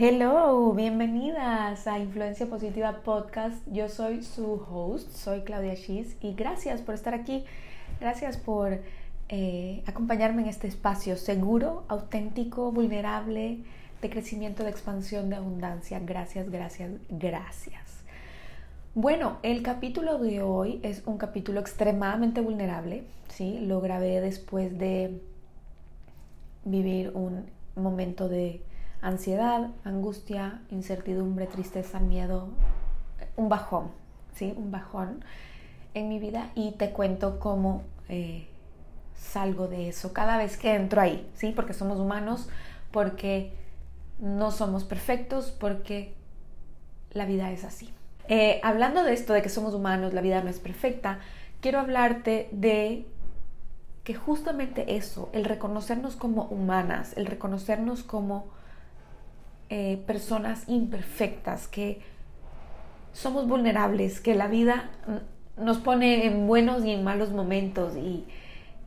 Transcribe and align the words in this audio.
Hello, 0.00 0.74
bienvenidas 0.74 1.88
a 1.88 1.98
Influencia 1.98 2.46
Positiva 2.46 3.00
Podcast. 3.02 3.66
Yo 3.66 3.88
soy 3.88 4.22
su 4.22 4.52
host, 4.52 5.10
soy 5.10 5.40
Claudia 5.40 5.74
Schiz 5.74 6.16
y 6.20 6.34
gracias 6.34 6.82
por 6.82 6.94
estar 6.94 7.14
aquí. 7.14 7.44
Gracias 7.98 8.36
por 8.36 8.78
eh, 9.28 9.82
acompañarme 9.86 10.42
en 10.42 10.48
este 10.50 10.68
espacio 10.68 11.16
seguro, 11.16 11.82
auténtico, 11.88 12.70
vulnerable, 12.70 13.58
de 14.00 14.08
crecimiento, 14.08 14.62
de 14.62 14.70
expansión, 14.70 15.30
de 15.30 15.34
abundancia. 15.34 15.98
Gracias, 15.98 16.48
gracias, 16.48 16.92
gracias. 17.08 18.04
Bueno, 18.94 19.38
el 19.42 19.64
capítulo 19.64 20.18
de 20.18 20.42
hoy 20.42 20.78
es 20.84 21.02
un 21.06 21.18
capítulo 21.18 21.58
extremadamente 21.58 22.40
vulnerable, 22.40 23.02
¿sí? 23.30 23.58
Lo 23.62 23.80
grabé 23.80 24.20
después 24.20 24.78
de 24.78 25.20
vivir 26.64 27.10
un 27.16 27.46
momento 27.74 28.28
de 28.28 28.62
ansiedad, 29.00 29.70
angustia, 29.84 30.60
incertidumbre, 30.70 31.46
tristeza, 31.46 32.00
miedo, 32.00 32.48
un 33.36 33.48
bajón, 33.48 33.90
¿sí? 34.34 34.54
Un 34.56 34.70
bajón 34.70 35.24
en 35.94 36.08
mi 36.08 36.18
vida 36.18 36.50
y 36.54 36.72
te 36.72 36.90
cuento 36.90 37.38
cómo 37.38 37.82
eh, 38.08 38.46
salgo 39.14 39.68
de 39.68 39.88
eso 39.88 40.12
cada 40.12 40.36
vez 40.36 40.56
que 40.56 40.74
entro 40.74 41.00
ahí, 41.00 41.28
¿sí? 41.34 41.52
Porque 41.54 41.74
somos 41.74 41.98
humanos, 41.98 42.48
porque 42.90 43.52
no 44.18 44.50
somos 44.50 44.84
perfectos, 44.84 45.50
porque 45.58 46.14
la 47.12 47.24
vida 47.24 47.50
es 47.50 47.64
así. 47.64 47.90
Eh, 48.28 48.60
hablando 48.62 49.04
de 49.04 49.14
esto, 49.14 49.32
de 49.32 49.42
que 49.42 49.48
somos 49.48 49.74
humanos, 49.74 50.12
la 50.12 50.20
vida 50.20 50.42
no 50.42 50.50
es 50.50 50.58
perfecta, 50.58 51.20
quiero 51.60 51.78
hablarte 51.78 52.48
de 52.52 53.06
que 54.04 54.14
justamente 54.14 54.96
eso, 54.96 55.30
el 55.32 55.44
reconocernos 55.44 56.16
como 56.16 56.44
humanas, 56.44 57.16
el 57.16 57.26
reconocernos 57.26 58.02
como 58.02 58.46
eh, 59.70 60.02
personas 60.06 60.64
imperfectas, 60.68 61.68
que 61.68 62.00
somos 63.12 63.46
vulnerables, 63.48 64.20
que 64.20 64.34
la 64.34 64.48
vida 64.48 64.90
nos 65.56 65.78
pone 65.78 66.26
en 66.26 66.46
buenos 66.46 66.84
y 66.84 66.92
en 66.92 67.04
malos 67.04 67.32
momentos 67.32 67.96
y 67.96 68.24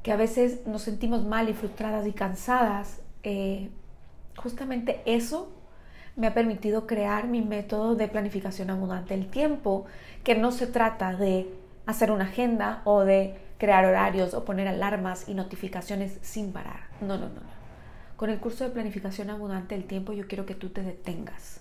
que 0.04 0.12
a 0.12 0.16
veces 0.16 0.66
nos 0.66 0.82
sentimos 0.82 1.26
mal 1.26 1.50
y 1.50 1.54
frustradas 1.54 2.08
y 2.08 2.14
cansadas, 2.14 3.02
eh, 3.24 3.70
justamente 4.36 5.02
eso 5.06 5.52
me 6.16 6.28
ha 6.28 6.34
permitido 6.34 6.88
crear 6.88 7.28
mi 7.28 7.42
método 7.42 7.96
de 7.96 8.08
planificación 8.08 8.70
abundante 8.70 9.16
del 9.16 9.28
tiempo, 9.28 9.86
que 10.24 10.36
no 10.36 10.52
se 10.52 10.68
trata 10.68 11.16
de 11.16 11.48
hacer 11.86 12.12
una 12.12 12.26
agenda 12.26 12.82
o 12.86 13.02
de 13.02 13.40
crear 13.58 13.86
horarios 13.86 14.34
o 14.34 14.44
poner 14.44 14.68
alarmas 14.68 15.30
y 15.30 15.36
notificaciones 15.36 16.18
sin 16.22 16.52
parar. 16.52 16.82
No, 17.00 17.18
no, 17.18 17.30
no, 17.30 17.36
no. 17.36 17.61
Con 18.22 18.30
el 18.30 18.40
curso 18.40 18.64
de 18.64 18.70
planificación 18.70 19.32
abundante 19.32 19.74
del 19.74 19.86
tiempo 19.86 20.14
yo 20.14 20.28
quiero 20.28 20.46
que 20.46 20.54
tú 20.54 20.70
te 20.70 20.84
detengas 20.84 21.60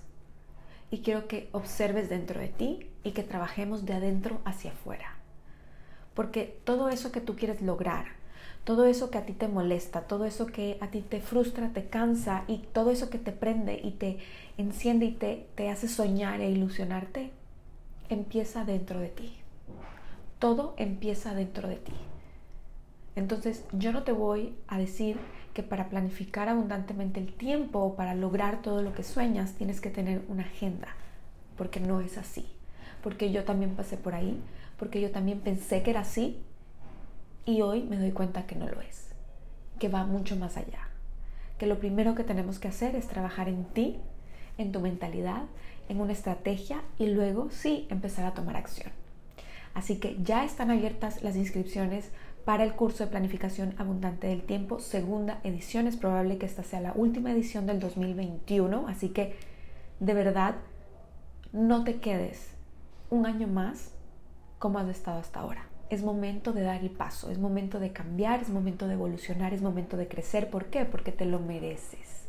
y 0.90 0.98
quiero 0.98 1.26
que 1.26 1.48
observes 1.52 2.10
dentro 2.10 2.38
de 2.38 2.48
ti 2.48 2.86
y 3.02 3.12
que 3.12 3.22
trabajemos 3.22 3.86
de 3.86 3.94
adentro 3.94 4.42
hacia 4.44 4.72
afuera. 4.72 5.16
Porque 6.12 6.60
todo 6.64 6.90
eso 6.90 7.12
que 7.12 7.22
tú 7.22 7.34
quieres 7.34 7.62
lograr, 7.62 8.08
todo 8.64 8.84
eso 8.84 9.10
que 9.10 9.16
a 9.16 9.24
ti 9.24 9.32
te 9.32 9.48
molesta, 9.48 10.02
todo 10.02 10.26
eso 10.26 10.44
que 10.44 10.76
a 10.82 10.88
ti 10.88 11.00
te 11.00 11.22
frustra, 11.22 11.70
te 11.70 11.86
cansa 11.86 12.44
y 12.46 12.58
todo 12.58 12.90
eso 12.90 13.08
que 13.08 13.18
te 13.18 13.32
prende 13.32 13.80
y 13.82 13.92
te 13.92 14.18
enciende 14.58 15.06
y 15.06 15.12
te, 15.12 15.46
te 15.54 15.70
hace 15.70 15.88
soñar 15.88 16.42
e 16.42 16.50
ilusionarte, 16.50 17.30
empieza 18.10 18.66
dentro 18.66 19.00
de 19.00 19.08
ti. 19.08 19.32
Todo 20.38 20.74
empieza 20.76 21.32
dentro 21.34 21.70
de 21.70 21.76
ti. 21.76 21.94
Entonces 23.16 23.64
yo 23.72 23.92
no 23.92 24.02
te 24.02 24.12
voy 24.12 24.54
a 24.68 24.76
decir 24.76 25.16
que 25.52 25.62
para 25.62 25.88
planificar 25.88 26.48
abundantemente 26.48 27.20
el 27.20 27.32
tiempo 27.32 27.80
o 27.80 27.96
para 27.96 28.14
lograr 28.14 28.62
todo 28.62 28.82
lo 28.82 28.92
que 28.92 29.02
sueñas 29.02 29.52
tienes 29.52 29.80
que 29.80 29.90
tener 29.90 30.22
una 30.28 30.44
agenda, 30.44 30.88
porque 31.56 31.80
no 31.80 32.00
es 32.00 32.18
así. 32.18 32.46
Porque 33.02 33.32
yo 33.32 33.44
también 33.44 33.74
pasé 33.74 33.96
por 33.96 34.14
ahí, 34.14 34.40
porque 34.78 35.00
yo 35.00 35.10
también 35.10 35.40
pensé 35.40 35.82
que 35.82 35.90
era 35.90 36.00
así 36.00 36.38
y 37.44 37.62
hoy 37.62 37.82
me 37.82 37.96
doy 37.96 38.12
cuenta 38.12 38.46
que 38.46 38.56
no 38.56 38.68
lo 38.68 38.80
es, 38.80 39.08
que 39.78 39.88
va 39.88 40.04
mucho 40.04 40.36
más 40.36 40.56
allá. 40.56 40.88
Que 41.58 41.66
lo 41.66 41.78
primero 41.78 42.14
que 42.14 42.24
tenemos 42.24 42.58
que 42.58 42.68
hacer 42.68 42.94
es 42.94 43.08
trabajar 43.08 43.48
en 43.48 43.64
ti, 43.64 43.98
en 44.58 44.72
tu 44.72 44.80
mentalidad, 44.80 45.44
en 45.88 46.00
una 46.00 46.12
estrategia 46.12 46.82
y 46.98 47.08
luego 47.08 47.50
sí 47.50 47.86
empezar 47.90 48.24
a 48.24 48.34
tomar 48.34 48.56
acción. 48.56 48.92
Así 49.74 49.98
que 49.98 50.16
ya 50.22 50.44
están 50.44 50.70
abiertas 50.70 51.22
las 51.22 51.36
inscripciones 51.36 52.10
para 52.44 52.64
el 52.64 52.74
curso 52.74 53.04
de 53.04 53.10
planificación 53.10 53.74
abundante 53.78 54.26
del 54.26 54.42
tiempo, 54.42 54.80
segunda 54.80 55.40
edición. 55.44 55.86
Es 55.86 55.96
probable 55.96 56.38
que 56.38 56.46
esta 56.46 56.62
sea 56.62 56.80
la 56.80 56.92
última 56.94 57.32
edición 57.32 57.66
del 57.66 57.80
2021, 57.80 58.86
así 58.88 59.10
que 59.10 59.36
de 60.00 60.14
verdad 60.14 60.56
no 61.52 61.84
te 61.84 62.00
quedes 62.00 62.54
un 63.10 63.26
año 63.26 63.46
más 63.46 63.92
como 64.58 64.78
has 64.78 64.88
estado 64.88 65.18
hasta 65.18 65.40
ahora. 65.40 65.66
Es 65.90 66.02
momento 66.02 66.52
de 66.52 66.62
dar 66.62 66.80
el 66.80 66.90
paso, 66.90 67.30
es 67.30 67.38
momento 67.38 67.80
de 67.80 67.92
cambiar, 67.92 68.40
es 68.40 68.48
momento 68.48 68.86
de 68.86 68.94
evolucionar, 68.94 69.52
es 69.52 69.62
momento 69.62 69.96
de 69.96 70.06
crecer. 70.06 70.48
¿Por 70.48 70.66
qué? 70.66 70.84
Porque 70.84 71.10
te 71.10 71.24
lo 71.24 71.40
mereces. 71.40 72.28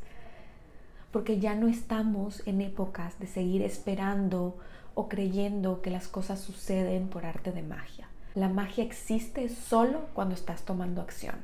Porque 1.11 1.39
ya 1.39 1.55
no 1.55 1.67
estamos 1.67 2.41
en 2.47 2.61
épocas 2.61 3.19
de 3.19 3.27
seguir 3.27 3.61
esperando 3.61 4.57
o 4.95 5.07
creyendo 5.07 5.81
que 5.81 5.91
las 5.91 6.07
cosas 6.07 6.39
suceden 6.39 7.07
por 7.07 7.25
arte 7.25 7.51
de 7.51 7.61
magia. 7.61 8.07
La 8.33 8.47
magia 8.47 8.83
existe 8.83 9.49
solo 9.49 10.05
cuando 10.13 10.35
estás 10.35 10.63
tomando 10.63 11.01
acción. 11.01 11.35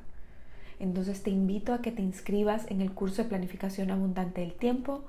Entonces 0.79 1.21
te 1.23 1.29
invito 1.29 1.73
a 1.73 1.81
que 1.81 1.91
te 1.91 2.01
inscribas 2.01 2.69
en 2.69 2.81
el 2.81 2.93
curso 2.93 3.23
de 3.23 3.29
planificación 3.29 3.91
abundante 3.91 4.41
del 4.41 4.53
tiempo. 4.53 5.03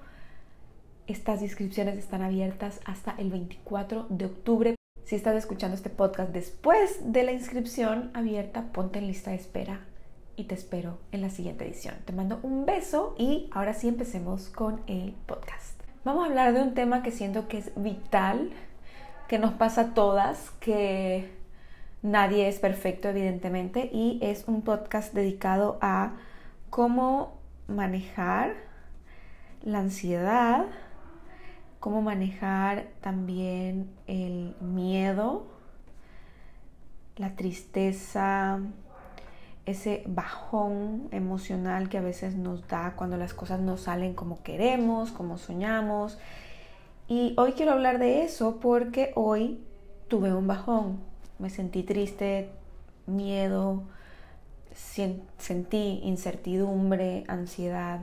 Estas 1.06 1.41
inscripciones 1.43 1.97
están 1.97 2.22
abiertas 2.22 2.81
hasta 2.84 3.15
el 3.19 3.31
24 3.31 4.06
de 4.09 4.25
octubre. 4.25 4.75
Si 5.05 5.15
estás 5.15 5.37
escuchando 5.37 5.77
este 5.77 5.91
podcast 5.91 6.33
después 6.33 7.12
de 7.12 7.22
la 7.22 7.33
inscripción 7.33 8.11
abierta, 8.12 8.72
ponte 8.72 8.99
en 8.99 9.06
lista 9.06 9.31
de 9.31 9.37
espera 9.37 9.81
y 10.37 10.44
te 10.44 10.55
espero 10.55 10.99
en 11.12 11.22
la 11.22 11.31
siguiente 11.31 11.65
edición. 11.65 11.94
Te 12.05 12.12
mando 12.12 12.41
un 12.43 12.67
beso 12.67 13.15
y 13.19 13.49
ahora 13.53 13.75
sí 13.75 13.88
empecemos 13.88 14.49
con 14.49 14.81
el 14.87 15.12
podcast. 15.27 15.81
Vamos 16.05 16.25
a 16.25 16.28
hablar 16.28 16.55
de 16.55 16.62
un 16.62 16.75
tema 16.75 17.03
que 17.03 17.11
siento 17.11 17.49
que 17.49 17.59
es 17.59 17.72
vital, 17.77 18.50
que 19.28 19.38
nos 19.38 19.53
pasa 19.53 19.81
a 19.81 19.94
todas, 19.94 20.50
que 20.61 21.38
Nadie 22.03 22.49
es 22.49 22.61
perfecto, 22.61 23.09
evidentemente, 23.09 23.91
y 23.93 24.21
es 24.23 24.45
un 24.47 24.63
podcast 24.63 25.13
dedicado 25.13 25.79
a 25.81 26.13
cómo 26.71 27.39
manejar 27.67 28.55
la 29.63 29.81
ansiedad, 29.81 30.67
cómo 31.81 32.01
manejar 32.01 32.87
también 33.01 33.91
el 34.07 34.55
miedo, 34.61 35.47
la 37.17 37.35
tristeza, 37.35 38.61
ese 39.67 40.05
bajón 40.07 41.09
emocional 41.11 41.89
que 41.89 41.99
a 41.99 42.01
veces 42.01 42.37
nos 42.37 42.67
da 42.69 42.95
cuando 42.97 43.17
las 43.17 43.35
cosas 43.35 43.61
no 43.61 43.77
salen 43.77 44.15
como 44.15 44.43
queremos, 44.43 45.11
como 45.11 45.37
soñamos. 45.37 46.19
Y 47.09 47.35
hoy 47.37 47.53
quiero 47.53 47.73
hablar 47.73 47.99
de 47.99 48.23
eso 48.23 48.61
porque 48.61 49.13
hoy 49.15 49.61
tuve 50.09 50.33
un 50.33 50.47
bajón, 50.47 51.01
me 51.38 51.50
sentí 51.50 51.82
triste, 51.82 52.50
miedo, 53.06 53.82
sentí 55.38 56.00
incertidumbre, 56.04 57.25
ansiedad 57.28 58.00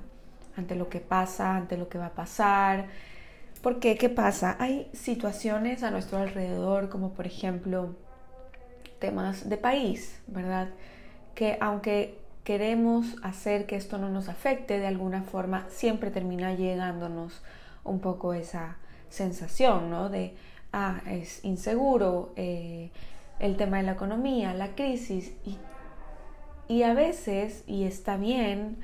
ante 0.57 0.75
lo 0.75 0.89
que 0.89 0.99
pasa, 0.99 1.55
ante 1.55 1.77
lo 1.77 1.89
que 1.89 1.97
va 1.97 2.07
a 2.07 2.13
pasar. 2.13 2.87
¿Por 3.61 3.79
qué? 3.79 3.97
¿Qué 3.97 4.09
pasa? 4.09 4.55
Hay 4.59 4.89
situaciones 4.93 5.83
a 5.83 5.91
nuestro 5.91 6.17
alrededor, 6.19 6.89
como 6.89 7.13
por 7.13 7.25
ejemplo 7.25 7.95
temas 8.99 9.49
de 9.49 9.57
país, 9.57 10.21
¿verdad? 10.27 10.69
Que 11.33 11.57
aunque 11.59 12.19
queremos 12.43 13.15
hacer 13.23 13.65
que 13.65 13.75
esto 13.75 13.97
no 13.97 14.09
nos 14.09 14.29
afecte 14.29 14.79
de 14.79 14.87
alguna 14.87 15.23
forma, 15.23 15.65
siempre 15.69 16.11
termina 16.11 16.53
llegándonos 16.53 17.41
un 17.83 17.99
poco 17.99 18.33
esa 18.33 18.77
sensación, 19.09 19.89
¿no? 19.89 20.09
De, 20.09 20.35
ah, 20.71 21.01
es 21.07 21.43
inseguro, 21.43 22.33
eh, 22.35 22.91
el 23.39 23.57
tema 23.57 23.77
de 23.77 23.83
la 23.83 23.93
economía, 23.93 24.53
la 24.53 24.75
crisis 24.75 25.33
y, 26.67 26.83
a 26.83 26.93
veces, 26.93 27.63
y 27.67 27.83
está 27.83 28.17
bien, 28.17 28.77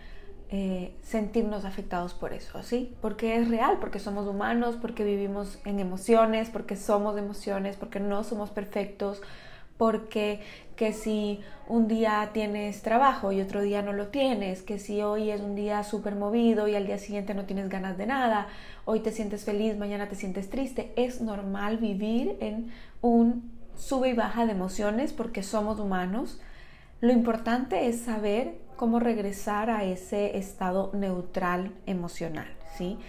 eh, 0.49 0.93
sentirnos 1.01 1.63
afectados 1.63 2.13
por 2.13 2.33
eso, 2.33 2.61
¿sí? 2.61 2.93
Porque 3.01 3.37
es 3.37 3.49
real, 3.49 3.77
porque 3.79 3.99
somos 3.99 4.27
humanos, 4.27 4.77
porque 4.81 5.03
vivimos 5.03 5.59
en 5.65 5.79
emociones, 5.79 6.49
porque 6.49 6.75
somos 6.75 7.17
emociones, 7.17 7.77
porque 7.77 7.99
no 7.99 8.23
somos 8.23 8.49
perfectos, 8.49 9.21
porque 9.77 10.41
que 10.75 10.93
si 10.93 11.39
un 11.67 11.87
día 11.87 12.29
tienes 12.33 12.81
trabajo 12.81 13.31
y 13.31 13.41
otro 13.41 13.61
día 13.61 13.81
no 13.81 13.93
lo 13.93 14.07
tienes, 14.07 14.61
que 14.61 14.77
si 14.77 15.01
hoy 15.01 15.31
es 15.31 15.41
un 15.41 15.55
día 15.55 15.83
súper 15.83 16.15
movido 16.15 16.67
y 16.67 16.75
al 16.75 16.85
día 16.85 16.97
siguiente 16.97 17.33
no 17.33 17.45
tienes 17.45 17.69
ganas 17.69 17.97
de 17.97 18.07
nada, 18.07 18.47
hoy 18.85 18.99
te 18.99 19.11
sientes 19.11 19.45
feliz, 19.45 19.77
mañana 19.77 20.09
te 20.09 20.15
sientes 20.15 20.49
triste, 20.49 20.91
es 20.97 21.21
normal 21.21 21.77
vivir 21.77 22.35
en 22.41 22.71
un 23.01 23.60
sube 23.81 24.09
y 24.09 24.13
baja 24.13 24.45
de 24.45 24.51
emociones 24.51 25.11
porque 25.11 25.41
somos 25.41 25.79
humanos. 25.79 26.39
Lo 27.01 27.11
importante 27.11 27.87
es 27.87 28.01
saber 28.01 28.59
cómo 28.75 28.99
regresar 28.99 29.69
a 29.69 29.83
ese 29.83 30.37
estado 30.37 30.91
neutral 30.93 31.73
emocional, 31.87 32.47
¿sí? 32.77 32.99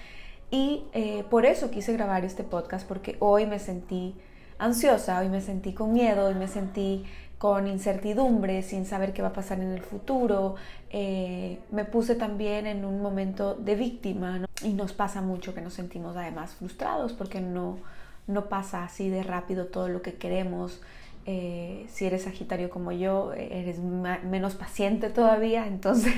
Y 0.50 0.84
eh, 0.92 1.24
por 1.30 1.44
eso 1.46 1.70
quise 1.70 1.92
grabar 1.92 2.24
este 2.24 2.42
podcast, 2.42 2.86
porque 2.88 3.16
hoy 3.20 3.46
me 3.46 3.58
sentí 3.58 4.14
ansiosa, 4.58 5.20
hoy 5.20 5.28
me 5.28 5.40
sentí 5.40 5.72
con 5.74 5.92
miedo, 5.92 6.26
hoy 6.26 6.34
me 6.34 6.48
sentí 6.48 7.04
con 7.36 7.66
incertidumbre, 7.66 8.62
sin 8.62 8.86
saber 8.86 9.12
qué 9.12 9.20
va 9.20 9.28
a 9.28 9.32
pasar 9.32 9.60
en 9.60 9.72
el 9.72 9.82
futuro. 9.82 10.54
Eh, 10.90 11.58
me 11.70 11.84
puse 11.84 12.14
también 12.14 12.66
en 12.66 12.84
un 12.84 13.02
momento 13.02 13.54
de 13.54 13.74
víctima 13.74 14.46
y 14.62 14.72
nos 14.72 14.92
pasa 14.92 15.20
mucho 15.20 15.54
que 15.54 15.60
nos 15.60 15.74
sentimos 15.74 16.16
además 16.16 16.52
frustrados 16.52 17.12
porque 17.12 17.40
no, 17.40 17.78
no 18.26 18.48
pasa 18.48 18.84
así 18.84 19.08
de 19.08 19.22
rápido 19.22 19.66
todo 19.66 19.88
lo 19.88 20.02
que 20.02 20.14
queremos. 20.14 20.80
Eh, 21.24 21.86
si 21.88 22.06
eres 22.06 22.22
Sagitario 22.22 22.70
como 22.70 22.92
yo, 22.92 23.32
eres 23.32 23.78
menos 23.78 24.54
paciente 24.54 25.08
todavía, 25.10 25.66
entonces 25.68 26.14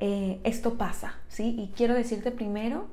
esto 0.00 0.74
pasa, 0.78 1.16
¿sí? 1.28 1.56
Y 1.58 1.72
quiero 1.76 1.94
decirte 1.94 2.30
primero 2.30 2.86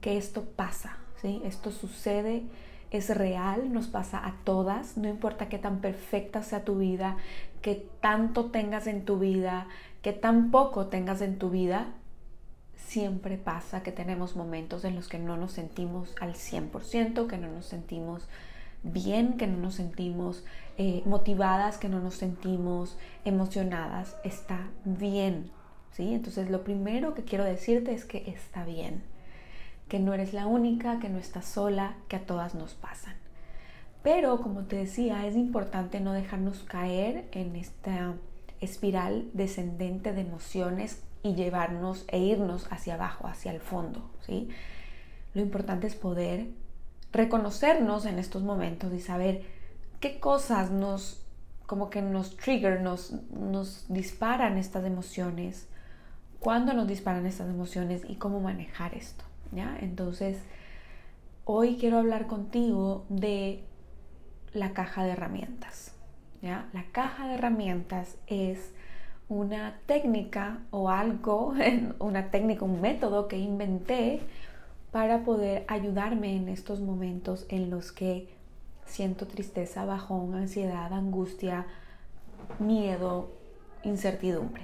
que 0.00 0.16
esto 0.16 0.44
pasa, 0.44 0.96
¿sí? 1.20 1.42
Esto 1.44 1.70
sucede, 1.70 2.44
es 2.90 3.14
real, 3.14 3.72
nos 3.72 3.88
pasa 3.88 4.24
a 4.24 4.36
todas, 4.44 4.96
no 4.96 5.08
importa 5.08 5.48
qué 5.48 5.58
tan 5.58 5.80
perfecta 5.80 6.42
sea 6.42 6.64
tu 6.64 6.78
vida, 6.78 7.16
qué 7.62 7.88
tanto 8.00 8.46
tengas 8.46 8.86
en 8.86 9.04
tu 9.04 9.18
vida, 9.18 9.66
qué 10.02 10.12
tan 10.12 10.50
poco 10.50 10.86
tengas 10.86 11.20
en 11.20 11.38
tu 11.38 11.50
vida, 11.50 11.94
siempre 12.96 13.36
pasa 13.36 13.82
que 13.82 13.92
tenemos 13.92 14.36
momentos 14.36 14.86
en 14.86 14.94
los 14.94 15.06
que 15.06 15.18
no 15.18 15.36
nos 15.36 15.52
sentimos 15.52 16.14
al 16.18 16.32
100%, 16.32 17.26
que 17.26 17.36
no 17.36 17.52
nos 17.52 17.66
sentimos 17.66 18.26
bien, 18.82 19.36
que 19.36 19.46
no 19.46 19.58
nos 19.58 19.74
sentimos 19.74 20.44
eh, 20.78 21.02
motivadas, 21.04 21.76
que 21.76 21.90
no 21.90 22.00
nos 22.00 22.14
sentimos 22.14 22.96
emocionadas. 23.26 24.16
Está 24.24 24.70
bien, 24.86 25.50
¿sí? 25.92 26.14
Entonces 26.14 26.48
lo 26.48 26.64
primero 26.64 27.12
que 27.12 27.24
quiero 27.24 27.44
decirte 27.44 27.92
es 27.92 28.06
que 28.06 28.30
está 28.30 28.64
bien 28.64 29.02
que 29.90 29.98
no 29.98 30.14
eres 30.14 30.32
la 30.32 30.46
única, 30.46 30.98
que 30.98 31.10
no 31.10 31.18
estás 31.18 31.44
sola, 31.44 31.96
que 32.08 32.16
a 32.16 32.24
todas 32.24 32.54
nos 32.54 32.72
pasan. 32.72 33.14
Pero 34.02 34.40
como 34.40 34.64
te 34.64 34.76
decía, 34.76 35.26
es 35.26 35.36
importante 35.36 36.00
no 36.00 36.14
dejarnos 36.14 36.60
caer 36.60 37.28
en 37.32 37.56
esta 37.56 38.14
espiral 38.62 39.28
descendente 39.34 40.14
de 40.14 40.22
emociones 40.22 41.02
y 41.22 41.34
llevarnos 41.34 42.04
e 42.08 42.18
irnos 42.18 42.70
hacia 42.70 42.94
abajo, 42.94 43.26
hacia 43.26 43.52
el 43.52 43.60
fondo, 43.60 44.10
¿sí? 44.26 44.48
Lo 45.34 45.42
importante 45.42 45.86
es 45.86 45.94
poder 45.94 46.48
reconocernos 47.12 48.06
en 48.06 48.18
estos 48.18 48.42
momentos 48.42 48.92
y 48.92 49.00
saber 49.00 49.42
qué 50.00 50.20
cosas 50.20 50.70
nos 50.70 51.22
como 51.66 51.90
que 51.90 52.00
nos 52.00 52.36
trigger, 52.36 52.80
nos, 52.80 53.12
nos 53.32 53.86
disparan 53.88 54.56
estas 54.56 54.84
emociones, 54.84 55.68
cuándo 56.38 56.72
nos 56.72 56.86
disparan 56.86 57.26
estas 57.26 57.48
emociones 57.48 58.02
y 58.08 58.14
cómo 58.14 58.40
manejar 58.40 58.94
esto. 58.94 59.24
Entonces, 59.80 60.38
hoy 61.44 61.76
quiero 61.76 61.98
hablar 61.98 62.26
contigo 62.26 63.04
de 63.08 63.64
la 64.52 64.72
caja 64.72 65.04
de 65.04 65.10
herramientas, 65.10 65.92
¿ya? 66.42 66.68
La 66.72 66.84
caja 66.92 67.28
de 67.28 67.34
herramientas 67.34 68.16
es 68.26 68.72
una 69.28 69.80
técnica 69.86 70.60
o 70.70 70.88
algo, 70.88 71.54
una 71.98 72.30
técnica, 72.30 72.64
un 72.64 72.80
método 72.80 73.28
que 73.28 73.38
inventé 73.38 74.20
para 74.92 75.24
poder 75.24 75.64
ayudarme 75.68 76.36
en 76.36 76.48
estos 76.48 76.80
momentos 76.80 77.46
en 77.48 77.70
los 77.70 77.92
que 77.92 78.28
siento 78.86 79.26
tristeza, 79.26 79.84
bajón, 79.84 80.34
ansiedad, 80.34 80.92
angustia, 80.92 81.66
miedo, 82.58 83.30
incertidumbre. 83.82 84.62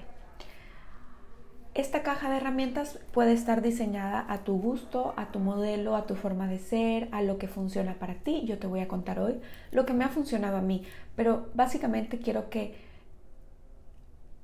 Esta 1.74 2.02
caja 2.02 2.30
de 2.30 2.36
herramientas 2.36 2.98
puede 3.12 3.32
estar 3.32 3.62
diseñada 3.62 4.26
a 4.28 4.44
tu 4.44 4.58
gusto, 4.60 5.14
a 5.16 5.32
tu 5.32 5.38
modelo, 5.38 5.96
a 5.96 6.06
tu 6.06 6.16
forma 6.16 6.46
de 6.46 6.58
ser, 6.58 7.08
a 7.12 7.22
lo 7.22 7.38
que 7.38 7.48
funciona 7.48 7.94
para 7.94 8.14
ti. 8.14 8.44
Yo 8.44 8.58
te 8.58 8.66
voy 8.66 8.80
a 8.80 8.88
contar 8.88 9.18
hoy 9.18 9.40
lo 9.70 9.86
que 9.86 9.94
me 9.94 10.04
ha 10.04 10.10
funcionado 10.10 10.58
a 10.58 10.60
mí, 10.60 10.84
pero 11.16 11.48
básicamente 11.54 12.18
quiero 12.18 12.50
que 12.50 12.91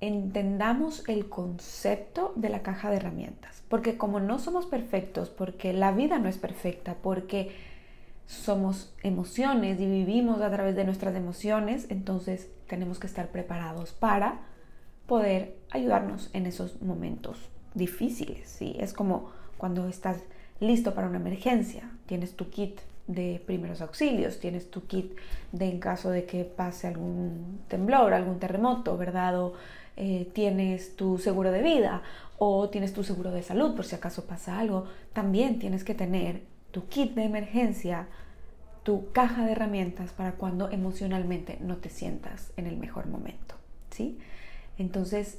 entendamos 0.01 1.07
el 1.09 1.29
concepto 1.29 2.33
de 2.37 2.49
la 2.49 2.63
caja 2.63 2.91
de 2.91 2.97
herramientas, 2.97 3.63
porque 3.69 3.97
como 3.97 4.21
no 4.21 4.39
somos 4.39 4.67
perfectos, 4.67 5.29
porque 5.29 5.73
la 5.73 5.93
vida 5.93 6.19
no 6.19 6.29
es 6.29 6.39
perfecta, 6.39 6.97
porque 7.03 7.53
somos 8.27 8.95
emociones 9.03 9.81
y 9.81 9.87
vivimos 9.87 10.41
a 10.41 10.51
través 10.51 10.77
de 10.77 10.85
nuestras 10.85 11.17
emociones, 11.17 11.87
entonces 11.89 12.51
tenemos 12.69 12.99
que 12.99 13.07
estar 13.07 13.29
preparados 13.29 13.93
para 13.93 14.41
poder 15.07 15.57
ayudarnos 15.71 16.31
en 16.35 16.47
esos 16.47 16.81
momentos 16.83 17.49
difíciles. 17.75 18.49
¿sí? 18.49 18.77
Es 18.79 18.93
como 18.93 19.31
cuando 19.57 19.89
estás 19.89 20.19
listo 20.61 20.95
para 20.95 21.09
una 21.09 21.17
emergencia, 21.17 21.91
tienes 22.07 22.37
tu 22.37 22.51
kit 22.51 22.81
de 23.09 23.43
primeros 23.45 23.81
auxilios, 23.81 24.39
tienes 24.39 24.71
tu 24.71 24.87
kit 24.87 25.17
de 25.51 25.69
en 25.69 25.81
caso 25.81 26.11
de 26.11 26.25
que 26.25 26.45
pase 26.45 26.87
algún 26.87 27.61
temblor, 27.67 28.13
algún 28.13 28.39
terremoto, 28.39 28.97
¿verdad? 28.97 29.41
O 29.41 29.55
eh, 29.97 30.31
tienes 30.33 30.95
tu 30.95 31.19
seguro 31.19 31.51
de 31.51 31.63
vida 31.63 32.03
o 32.39 32.69
tienes 32.69 32.93
tu 32.93 33.03
seguro 33.03 33.33
de 33.33 33.43
salud 33.43 33.75
por 33.75 33.85
si 33.85 33.97
acaso 33.97 34.27
pasa 34.27 34.59
algo. 34.61 34.85
También 35.13 35.59
tienes 35.59 35.83
que 35.83 35.95
tener 35.95 36.43
tu 36.71 36.87
kit 36.87 37.15
de 37.15 37.25
emergencia, 37.25 38.07
tu 38.85 39.11
caja 39.11 39.45
de 39.45 39.53
herramientas 39.53 40.13
para 40.13 40.33
cuando 40.33 40.71
emocionalmente 40.71 41.59
no 41.61 41.79
te 41.79 41.89
sientas 41.89 42.53
en 42.57 42.67
el 42.67 42.77
mejor 42.77 43.09
momento, 43.09 43.57
¿sí? 43.91 44.19
Entonces, 44.77 45.39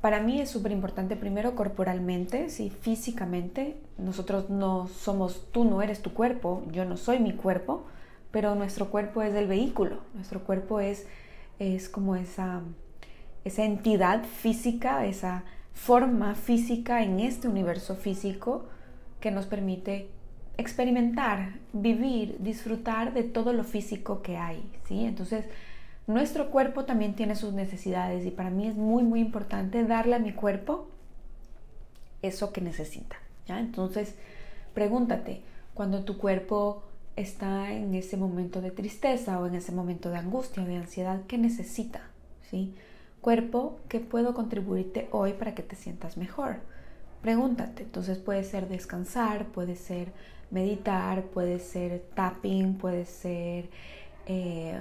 para 0.00 0.20
mí 0.20 0.40
es 0.40 0.50
súper 0.50 0.72
importante 0.72 1.16
primero 1.16 1.54
corporalmente, 1.56 2.50
sí, 2.50 2.70
físicamente. 2.70 3.76
Nosotros 3.98 4.48
no 4.48 4.88
somos, 4.88 5.50
tú 5.50 5.64
no 5.64 5.82
eres 5.82 6.02
tu 6.02 6.12
cuerpo, 6.12 6.62
yo 6.70 6.84
no 6.84 6.96
soy 6.96 7.18
mi 7.18 7.32
cuerpo, 7.32 7.84
pero 8.30 8.54
nuestro 8.54 8.90
cuerpo 8.90 9.22
es 9.22 9.34
el 9.34 9.48
vehículo. 9.48 9.98
Nuestro 10.14 10.44
cuerpo 10.44 10.80
es, 10.80 11.06
es 11.58 11.88
como 11.88 12.14
esa, 12.14 12.62
esa 13.44 13.64
entidad 13.64 14.24
física, 14.24 15.04
esa 15.06 15.44
forma 15.74 16.34
física 16.34 17.02
en 17.02 17.20
este 17.20 17.48
universo 17.48 17.96
físico 17.96 18.66
que 19.20 19.30
nos 19.30 19.46
permite 19.46 20.10
experimentar, 20.58 21.54
vivir, 21.72 22.36
disfrutar 22.40 23.14
de 23.14 23.22
todo 23.22 23.52
lo 23.52 23.64
físico 23.64 24.22
que 24.22 24.36
hay, 24.36 24.62
¿sí? 24.86 25.04
Entonces, 25.04 25.44
nuestro 26.08 26.50
cuerpo 26.50 26.86
también 26.86 27.14
tiene 27.14 27.36
sus 27.36 27.52
necesidades 27.52 28.24
y 28.26 28.30
para 28.30 28.50
mí 28.50 28.66
es 28.66 28.74
muy, 28.74 29.02
muy 29.02 29.20
importante 29.20 29.84
darle 29.84 30.16
a 30.16 30.18
mi 30.18 30.32
cuerpo 30.32 30.88
eso 32.22 32.50
que 32.50 32.62
necesita. 32.62 33.16
¿ya? 33.46 33.60
Entonces, 33.60 34.14
pregúntate, 34.72 35.42
cuando 35.74 36.04
tu 36.04 36.16
cuerpo 36.16 36.82
está 37.14 37.72
en 37.72 37.94
ese 37.94 38.16
momento 38.16 38.62
de 38.62 38.70
tristeza 38.70 39.38
o 39.38 39.46
en 39.46 39.54
ese 39.54 39.70
momento 39.70 40.08
de 40.08 40.16
angustia, 40.16 40.64
de 40.64 40.76
ansiedad, 40.76 41.20
¿qué 41.28 41.36
necesita? 41.36 42.00
¿Sí? 42.50 42.74
Cuerpo, 43.20 43.78
¿qué 43.88 44.00
puedo 44.00 44.32
contribuirte 44.32 45.08
hoy 45.12 45.34
para 45.34 45.54
que 45.54 45.62
te 45.62 45.76
sientas 45.76 46.16
mejor? 46.16 46.56
Pregúntate. 47.20 47.82
Entonces 47.82 48.16
puede 48.16 48.44
ser 48.44 48.68
descansar, 48.68 49.44
puede 49.46 49.76
ser 49.76 50.12
meditar, 50.50 51.24
puede 51.24 51.58
ser 51.58 52.02
tapping, 52.14 52.78
puede 52.78 53.04
ser 53.04 53.68
eh, 54.24 54.80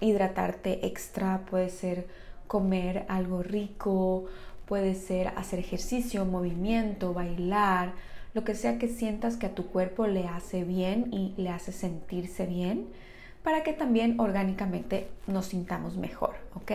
hidratarte 0.00 0.86
extra, 0.86 1.42
puede 1.50 1.70
ser 1.70 2.06
comer 2.46 3.04
algo 3.08 3.42
rico, 3.42 4.26
puede 4.66 4.94
ser 4.94 5.28
hacer 5.36 5.58
ejercicio, 5.58 6.24
movimiento, 6.24 7.14
bailar, 7.14 7.92
lo 8.34 8.44
que 8.44 8.54
sea 8.54 8.78
que 8.78 8.88
sientas 8.88 9.36
que 9.36 9.46
a 9.46 9.54
tu 9.54 9.66
cuerpo 9.66 10.06
le 10.06 10.26
hace 10.26 10.64
bien 10.64 11.12
y 11.12 11.34
le 11.36 11.50
hace 11.50 11.72
sentirse 11.72 12.46
bien, 12.46 12.86
para 13.42 13.62
que 13.62 13.72
también 13.72 14.18
orgánicamente 14.20 15.08
nos 15.26 15.46
sintamos 15.46 15.96
mejor, 15.96 16.34
¿ok? 16.54 16.70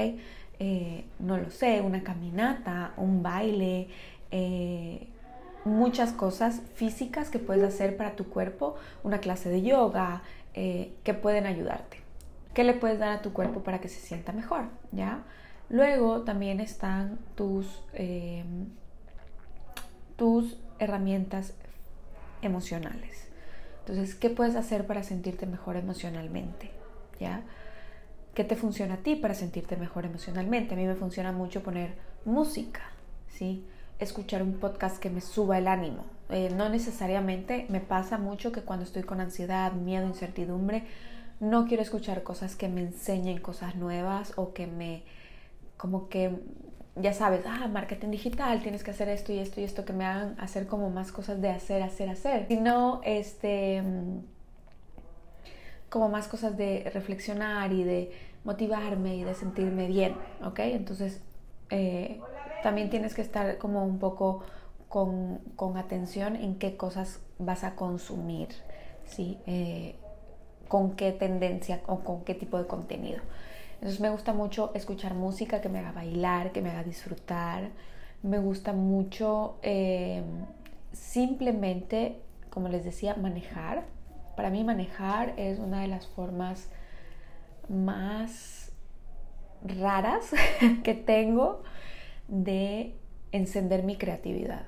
Eh, 0.59 1.05
no 1.19 1.37
lo 1.37 1.49
sé, 1.51 1.81
una 1.81 2.03
caminata, 2.03 2.93
un 2.97 3.23
baile, 3.23 3.87
eh, 4.31 5.07
muchas 5.63 6.11
cosas 6.13 6.61
físicas 6.75 7.29
que 7.29 7.39
puedes 7.39 7.63
hacer 7.63 7.97
para 7.97 8.15
tu 8.15 8.25
cuerpo, 8.25 8.75
una 9.03 9.19
clase 9.19 9.49
de 9.49 9.61
yoga, 9.61 10.23
eh, 10.53 10.91
que 11.03 11.13
pueden 11.13 11.45
ayudarte. 11.45 12.06
¿Qué 12.57 12.63
le 12.63 12.73
puedes 12.73 12.97
dar 12.97 13.11
a 13.11 13.21
tu 13.21 13.33
cuerpo 13.33 13.61
para 13.61 13.79
que 13.81 13.87
se 13.87 13.99
sienta 13.99 14.33
mejor? 14.33 14.69
¿Ya? 14.91 15.21
Luego 15.69 16.23
también 16.23 16.59
están 16.59 17.19
tus, 17.35 17.83
em, 17.93 18.69
tus 20.15 20.57
herramientas 20.79 21.53
emocionales. 22.41 23.27
Entonces, 23.81 24.15
¿qué 24.15 24.31
puedes 24.31 24.55
hacer 24.55 24.87
para 24.87 25.03
sentirte 25.03 25.45
mejor 25.45 25.75
emocionalmente? 25.75 26.71
¿Ya? 27.19 27.43
¿Qué 28.33 28.43
te 28.43 28.55
funciona 28.55 28.95
a 28.95 29.03
ti 29.03 29.15
para 29.15 29.35
sentirte 29.35 29.77
mejor 29.77 30.05
emocionalmente? 30.05 30.73
A 30.73 30.77
mí 30.77 30.87
me 30.87 30.95
funciona 30.95 31.31
mucho 31.31 31.61
poner 31.61 31.93
música, 32.25 32.81
¿sí? 33.29 33.67
Escuchar 33.99 34.41
un 34.41 34.53
podcast 34.53 34.97
que 34.97 35.11
me 35.11 35.21
suba 35.21 35.59
el 35.59 35.67
ánimo. 35.67 36.05
Eh, 36.29 36.49
no 36.57 36.69
necesariamente 36.69 37.67
me 37.69 37.81
pasa 37.81 38.17
mucho 38.17 38.51
que 38.51 38.61
cuando 38.61 38.83
estoy 38.83 39.03
con 39.03 39.21
ansiedad, 39.21 39.73
miedo, 39.73 40.07
incertidumbre, 40.07 40.85
no 41.39 41.65
quiero 41.67 41.83
escuchar 41.83 42.23
cosas 42.23 42.55
que 42.55 42.67
me 42.67 42.81
enseñen 42.81 43.39
cosas 43.39 43.75
nuevas 43.75 44.33
o 44.37 44.53
que 44.53 44.67
me 44.67 45.03
como 45.77 46.09
que 46.09 46.31
ya 46.95 47.13
sabes, 47.13 47.41
ah, 47.45 47.67
marketing 47.67 48.09
digital, 48.09 48.61
tienes 48.61 48.83
que 48.83 48.91
hacer 48.91 49.07
esto 49.09 49.31
y 49.31 49.39
esto 49.39 49.61
y 49.61 49.63
esto 49.63 49.85
que 49.85 49.93
me 49.93 50.05
hagan 50.05 50.35
hacer 50.39 50.65
como 50.65 50.89
más 50.89 51.11
cosas 51.11 51.39
de 51.41 51.49
hacer, 51.49 51.83
hacer, 51.83 52.09
hacer, 52.09 52.47
sino 52.47 53.01
este 53.03 53.83
como 55.89 56.09
más 56.09 56.27
cosas 56.27 56.57
de 56.57 56.89
reflexionar 56.93 57.71
y 57.71 57.83
de 57.83 58.11
motivarme 58.43 59.15
y 59.15 59.23
de 59.23 59.35
sentirme 59.35 59.87
bien, 59.87 60.15
¿ok? 60.43 60.59
Entonces 60.59 61.21
eh, 61.69 62.19
también 62.63 62.89
tienes 62.89 63.13
que 63.13 63.21
estar 63.21 63.57
como 63.57 63.85
un 63.85 63.99
poco 63.99 64.43
con, 64.89 65.37
con, 65.55 65.77
atención 65.77 66.35
en 66.35 66.55
qué 66.55 66.77
cosas 66.77 67.19
vas 67.39 67.63
a 67.63 67.75
consumir, 67.75 68.49
¿sí? 69.05 69.37
Eh, 69.45 69.95
con 70.67 70.95
qué 70.95 71.11
tendencia 71.11 71.81
o 71.87 71.99
con 71.99 72.23
qué 72.23 72.33
tipo 72.33 72.57
de 72.57 72.67
contenido. 72.67 73.21
Entonces 73.75 73.99
me 73.99 74.09
gusta 74.09 74.33
mucho 74.33 74.71
escuchar 74.73 75.13
música 75.13 75.61
que 75.61 75.69
me 75.69 75.79
haga 75.79 75.91
bailar, 75.91 76.51
que 76.51 76.61
me 76.61 76.71
haga 76.71 76.83
disfrutar. 76.83 77.69
Me 78.23 78.39
gusta 78.39 78.73
mucho 78.73 79.57
eh, 79.61 80.23
simplemente, 80.91 82.19
como 82.49 82.69
les 82.69 82.83
decía, 82.83 83.15
manejar. 83.15 83.85
Para 84.35 84.49
mí 84.49 84.63
manejar 84.63 85.33
es 85.37 85.59
una 85.59 85.81
de 85.81 85.87
las 85.87 86.07
formas 86.07 86.69
más 87.69 88.71
raras 89.63 90.31
que 90.83 90.93
tengo 90.93 91.63
de 92.27 92.95
encender 93.31 93.83
mi 93.83 93.95
creatividad. 93.95 94.65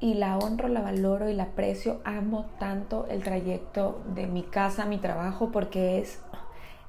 Y 0.00 0.14
la 0.14 0.38
honro, 0.38 0.68
la 0.68 0.80
valoro 0.80 1.28
y 1.28 1.34
la 1.34 1.44
aprecio. 1.44 2.00
Amo 2.04 2.46
tanto 2.58 3.06
el 3.10 3.22
trayecto 3.22 4.02
de 4.14 4.26
mi 4.26 4.42
casa 4.42 4.84
a 4.84 4.86
mi 4.86 4.96
trabajo 4.96 5.52
porque 5.52 5.98
es 5.98 6.20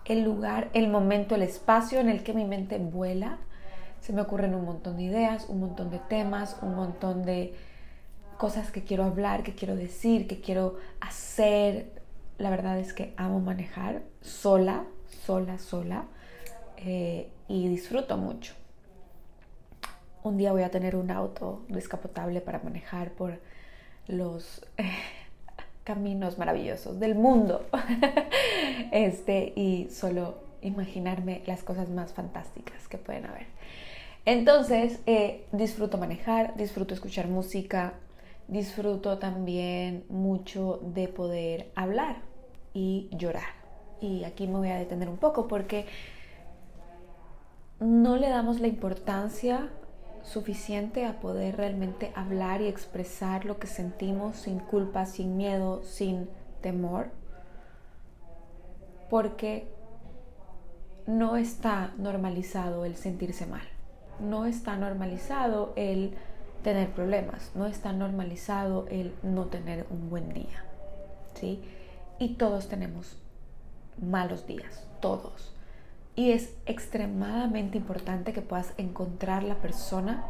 el 0.05 0.23
lugar, 0.23 0.69
el 0.73 0.87
momento, 0.87 1.35
el 1.35 1.41
espacio 1.41 1.99
en 1.99 2.09
el 2.09 2.23
que 2.23 2.33
mi 2.33 2.45
mente 2.45 2.77
vuela. 2.77 3.37
Se 3.99 4.13
me 4.13 4.21
ocurren 4.21 4.55
un 4.55 4.65
montón 4.65 4.97
de 4.97 5.03
ideas, 5.03 5.47
un 5.49 5.59
montón 5.59 5.89
de 5.89 5.99
temas, 5.99 6.57
un 6.61 6.75
montón 6.75 7.23
de 7.23 7.53
cosas 8.37 8.71
que 8.71 8.83
quiero 8.83 9.03
hablar, 9.03 9.43
que 9.43 9.53
quiero 9.53 9.75
decir, 9.75 10.27
que 10.27 10.39
quiero 10.39 10.77
hacer. 11.01 12.01
La 12.37 12.49
verdad 12.49 12.79
es 12.79 12.93
que 12.93 13.13
amo 13.17 13.39
manejar 13.39 14.01
sola, 14.21 14.85
sola, 15.25 15.59
sola. 15.59 16.05
Eh, 16.77 17.29
y 17.47 17.67
disfruto 17.67 18.17
mucho. 18.17 18.53
Un 20.23 20.37
día 20.37 20.51
voy 20.51 20.61
a 20.61 20.69
tener 20.69 20.95
un 20.95 21.09
auto 21.09 21.63
descapotable 21.67 22.41
para 22.41 22.59
manejar 22.59 23.11
por 23.11 23.39
los 24.07 24.65
caminos 25.83 26.37
maravillosos 26.37 26.99
del 26.99 27.15
mundo. 27.15 27.65
este, 28.91 29.53
y 29.55 29.89
solo 29.89 30.35
imaginarme 30.61 31.41
las 31.47 31.63
cosas 31.63 31.89
más 31.89 32.13
fantásticas 32.13 32.87
que 32.87 32.97
pueden 32.97 33.25
haber. 33.25 33.47
Entonces, 34.25 34.99
eh, 35.07 35.45
disfruto 35.51 35.97
manejar, 35.97 36.55
disfruto 36.55 36.93
escuchar 36.93 37.27
música, 37.27 37.93
disfruto 38.47 39.17
también 39.17 40.05
mucho 40.09 40.79
de 40.83 41.07
poder 41.07 41.71
hablar 41.75 42.17
y 42.73 43.09
llorar. 43.11 43.59
Y 43.99 44.23
aquí 44.23 44.47
me 44.47 44.57
voy 44.59 44.69
a 44.69 44.77
detener 44.77 45.09
un 45.09 45.17
poco 45.17 45.47
porque 45.47 45.85
no 47.79 48.17
le 48.17 48.29
damos 48.29 48.59
la 48.59 48.67
importancia 48.67 49.69
suficiente 50.23 51.05
a 51.05 51.19
poder 51.19 51.57
realmente 51.57 52.11
hablar 52.15 52.61
y 52.61 52.67
expresar 52.67 53.45
lo 53.45 53.59
que 53.59 53.67
sentimos 53.67 54.37
sin 54.37 54.59
culpa, 54.59 55.05
sin 55.05 55.37
miedo, 55.37 55.83
sin 55.83 56.29
temor, 56.61 57.09
porque 59.09 59.67
no 61.07 61.35
está 61.35 61.93
normalizado 61.97 62.85
el 62.85 62.95
sentirse 62.95 63.45
mal, 63.45 63.67
no 64.19 64.45
está 64.45 64.77
normalizado 64.77 65.73
el 65.75 66.13
tener 66.63 66.91
problemas, 66.91 67.51
no 67.55 67.65
está 67.65 67.91
normalizado 67.91 68.85
el 68.89 69.13
no 69.23 69.47
tener 69.47 69.87
un 69.89 70.09
buen 70.09 70.29
día, 70.29 70.63
¿sí? 71.33 71.61
Y 72.19 72.35
todos 72.35 72.67
tenemos 72.67 73.17
malos 73.99 74.45
días, 74.45 74.87
todos. 74.99 75.55
Y 76.15 76.31
es 76.31 76.55
extremadamente 76.65 77.77
importante 77.77 78.33
que 78.33 78.41
puedas 78.41 78.73
encontrar 78.77 79.43
la 79.43 79.55
persona 79.55 80.25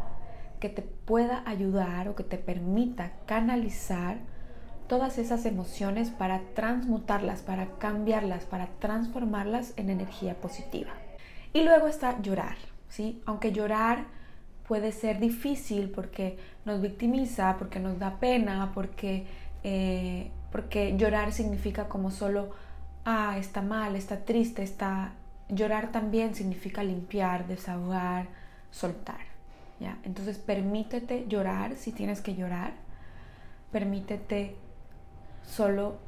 que 0.60 0.70
te 0.70 0.84
pueda 0.84 1.44
ayudar 1.46 2.08
o 2.08 2.16
que 2.16 2.24
te 2.24 2.38
permita 2.38 3.12
canalizar 3.26 4.18
todas 4.88 5.18
esas 5.18 5.46
emociones 5.46 6.12
para 6.12 6.42
transmutarlas, 6.54 7.42
para 7.42 7.78
cambiarlas, 7.80 8.46
para 8.46 8.68
transformarlas 8.80 9.74
en 9.78 9.90
energía 9.90 10.36
positiva. 10.36 10.92
Y 11.52 11.64
luego 11.64 11.88
está 11.88 12.22
llorar, 12.22 12.58
¿sí? 12.90 13.22
Aunque 13.26 13.52
llorar 13.52 14.06
puede 14.68 14.92
ser 14.92 15.20
difícil 15.20 15.90
porque 15.90 16.38
nos 16.64 16.82
victimiza, 16.82 17.56
porque 17.58 17.80
nos 17.80 18.00
da 18.00 18.20
pena, 18.20 18.72
porque, 18.74 19.26
eh, 19.64 20.30
porque 20.52 20.96
llorar 20.96 21.32
significa 21.32 21.90
como 21.90 22.12
solo, 22.12 22.52
ah, 23.04 23.38
está 23.40 23.62
mal, 23.62 23.96
está 23.96 24.24
triste, 24.24 24.62
está 24.62 25.14
Llorar 25.52 25.92
también 25.92 26.34
significa 26.34 26.84
limpiar, 26.84 27.46
desahogar, 27.46 28.28
soltar. 28.72 29.20
¿ya? 29.80 30.00
Entonces 30.04 30.38
permítete 30.40 31.26
llorar 31.28 31.76
si 31.76 31.92
tienes 31.92 32.22
que 32.22 32.34
llorar. 32.34 32.74
Permítete 33.72 34.56
solo 35.46 36.00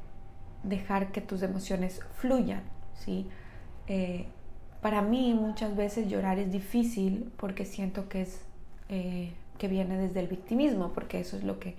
dejar 0.63 1.11
que 1.11 1.21
tus 1.21 1.43
emociones 1.43 1.99
fluyan. 2.15 2.63
¿sí? 2.95 3.27
Eh, 3.87 4.25
para 4.81 5.01
mí 5.01 5.33
muchas 5.33 5.75
veces 5.75 6.07
llorar 6.07 6.39
es 6.39 6.51
difícil 6.51 7.31
porque 7.37 7.65
siento 7.65 8.09
que 8.09 8.21
es 8.21 8.41
eh, 8.89 9.33
que 9.57 9.67
viene 9.67 9.97
desde 9.97 10.19
el 10.19 10.27
victimismo, 10.27 10.91
porque 10.93 11.19
eso 11.19 11.37
es 11.37 11.43
lo 11.43 11.59
que 11.59 11.75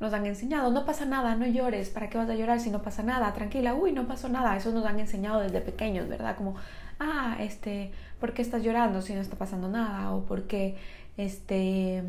nos 0.00 0.12
han 0.12 0.26
enseñado. 0.26 0.70
No 0.70 0.84
pasa 0.84 1.04
nada, 1.04 1.34
no 1.36 1.46
llores, 1.46 1.88
¿para 1.88 2.10
qué 2.10 2.18
vas 2.18 2.28
a 2.28 2.34
llorar 2.34 2.60
si 2.60 2.70
no 2.70 2.82
pasa 2.82 3.02
nada? 3.02 3.32
Tranquila, 3.32 3.74
uy, 3.74 3.92
no 3.92 4.06
pasó 4.06 4.28
nada. 4.28 4.56
Eso 4.56 4.72
nos 4.72 4.84
han 4.84 4.98
enseñado 5.00 5.40
desde 5.40 5.60
pequeños, 5.60 6.08
¿verdad? 6.08 6.36
Como 6.36 6.56
ah, 7.02 7.36
este, 7.40 7.90
¿por 8.20 8.32
qué 8.32 8.42
estás 8.42 8.62
llorando 8.62 9.02
si 9.02 9.14
no 9.14 9.20
está 9.20 9.36
pasando 9.36 9.68
nada? 9.68 10.12
O 10.12 10.24
por 10.24 10.44
qué, 10.44 10.76
este, 11.16 12.02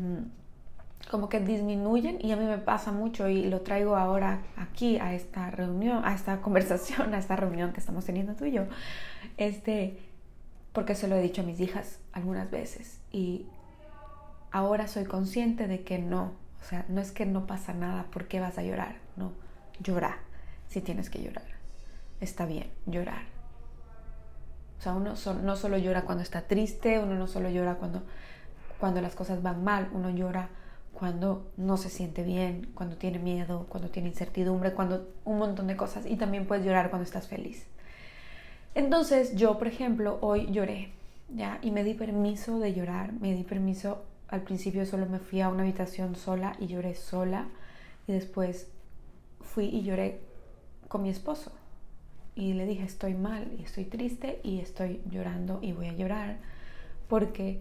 como 1.10 1.28
que 1.28 1.40
disminuyen 1.40 2.18
y 2.20 2.32
a 2.32 2.36
mí 2.36 2.44
me 2.44 2.58
pasa 2.58 2.92
mucho 2.92 3.28
y 3.28 3.44
lo 3.44 3.60
traigo 3.60 3.96
ahora 3.96 4.42
aquí 4.56 4.98
a 4.98 5.14
esta 5.14 5.50
reunión, 5.50 6.04
a 6.04 6.14
esta 6.14 6.40
conversación, 6.42 7.14
a 7.14 7.18
esta 7.18 7.36
reunión 7.36 7.72
que 7.72 7.80
estamos 7.80 8.04
teniendo 8.04 8.34
tú 8.34 8.44
y 8.46 8.52
yo, 8.52 8.66
este, 9.36 9.98
porque 10.72 10.94
se 10.94 11.08
lo 11.08 11.16
he 11.16 11.22
dicho 11.22 11.42
a 11.42 11.44
mis 11.44 11.60
hijas 11.60 11.98
algunas 12.12 12.50
veces 12.50 13.00
y 13.12 13.46
ahora 14.50 14.86
soy 14.86 15.04
consciente 15.04 15.66
de 15.66 15.82
que 15.82 15.98
no, 15.98 16.32
o 16.60 16.64
sea, 16.64 16.84
no 16.88 17.00
es 17.00 17.12
que 17.12 17.26
no 17.26 17.46
pasa 17.46 17.74
nada, 17.74 18.04
¿por 18.04 18.28
qué 18.28 18.40
vas 18.40 18.58
a 18.58 18.62
llorar? 18.62 18.96
No, 19.16 19.32
llora 19.80 20.18
si 20.68 20.80
tienes 20.80 21.10
que 21.10 21.22
llorar. 21.22 21.44
Está 22.20 22.46
bien, 22.46 22.70
llorar 22.86 23.33
o 24.84 25.16
sea, 25.16 25.32
uno 25.32 25.42
no 25.42 25.56
solo 25.56 25.78
llora 25.78 26.02
cuando 26.02 26.22
está 26.22 26.42
triste, 26.42 26.98
uno 26.98 27.14
no 27.14 27.26
solo 27.26 27.48
llora 27.48 27.76
cuando, 27.76 28.02
cuando 28.78 29.00
las 29.00 29.14
cosas 29.14 29.42
van 29.42 29.64
mal, 29.64 29.88
uno 29.92 30.10
llora 30.10 30.50
cuando 30.92 31.50
no 31.56 31.76
se 31.78 31.88
siente 31.88 32.22
bien, 32.22 32.70
cuando 32.74 32.96
tiene 32.96 33.18
miedo, 33.18 33.66
cuando 33.68 33.88
tiene 33.88 34.10
incertidumbre, 34.10 34.74
cuando 34.74 35.08
un 35.24 35.38
montón 35.38 35.68
de 35.68 35.76
cosas. 35.76 36.04
Y 36.06 36.16
también 36.16 36.46
puedes 36.46 36.64
llorar 36.64 36.90
cuando 36.90 37.04
estás 37.04 37.28
feliz. 37.28 37.66
Entonces 38.74 39.34
yo, 39.36 39.58
por 39.58 39.68
ejemplo, 39.68 40.18
hoy 40.20 40.50
lloré, 40.50 40.92
¿ya? 41.34 41.58
Y 41.62 41.70
me 41.70 41.82
di 41.82 41.94
permiso 41.94 42.58
de 42.58 42.74
llorar, 42.74 43.12
me 43.14 43.32
di 43.34 43.42
permiso, 43.42 44.04
al 44.28 44.42
principio 44.42 44.84
solo 44.84 45.06
me 45.06 45.18
fui 45.18 45.40
a 45.40 45.48
una 45.48 45.62
habitación 45.62 46.14
sola 46.14 46.56
y 46.60 46.66
lloré 46.66 46.94
sola. 46.94 47.48
Y 48.06 48.12
después 48.12 48.68
fui 49.40 49.64
y 49.64 49.82
lloré 49.82 50.20
con 50.88 51.02
mi 51.02 51.08
esposo 51.08 51.52
y 52.36 52.54
le 52.54 52.66
dije 52.66 52.84
estoy 52.84 53.14
mal 53.14 53.50
y 53.58 53.62
estoy 53.62 53.84
triste 53.84 54.40
y 54.42 54.60
estoy 54.60 55.00
llorando 55.10 55.58
y 55.62 55.72
voy 55.72 55.88
a 55.88 55.92
llorar 55.92 56.36
porque 57.08 57.60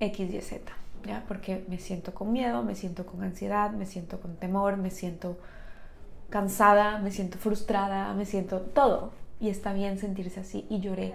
X 0.00 0.34
y 0.34 0.40
Z, 0.40 0.72
¿ya? 1.06 1.24
Porque 1.26 1.64
me 1.68 1.78
siento 1.78 2.14
con 2.14 2.32
miedo, 2.32 2.62
me 2.62 2.74
siento 2.74 3.06
con 3.06 3.22
ansiedad, 3.22 3.70
me 3.70 3.86
siento 3.86 4.20
con 4.20 4.36
temor, 4.36 4.76
me 4.76 4.90
siento 4.90 5.38
cansada, 6.30 6.98
me 6.98 7.10
siento 7.10 7.38
frustrada, 7.38 8.12
me 8.14 8.26
siento 8.26 8.60
todo. 8.60 9.12
Y 9.40 9.48
está 9.48 9.72
bien 9.72 9.98
sentirse 9.98 10.40
así 10.40 10.66
y 10.68 10.80
lloré. 10.80 11.14